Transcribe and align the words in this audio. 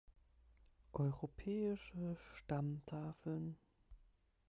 Europäische 0.93 2.17
Stammtafeln. 2.33 3.55